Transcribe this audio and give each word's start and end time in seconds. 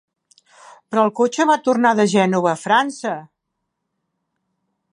Però 0.93 1.01
el 1.07 1.11
cotxe 1.19 1.45
va 1.49 1.57
tornar 1.67 1.91
de 1.99 2.07
Gènova 2.13 2.51
a 2.53 2.59
França! 2.63 3.13